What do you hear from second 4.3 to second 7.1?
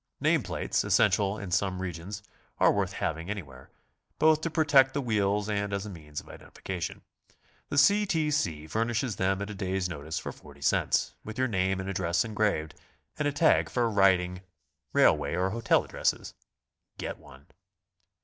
to protect the wheels and as a means of identification.